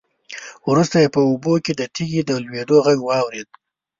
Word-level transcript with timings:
وروسته 0.69 0.95
يې 1.03 1.09
په 1.15 1.21
اوبو 1.27 1.53
کې 1.65 1.73
د 1.75 1.81
تېږې 1.95 2.21
د 2.25 2.31
لوېدو 2.43 2.77
غږ 2.85 2.99
واورېد. 3.05 3.49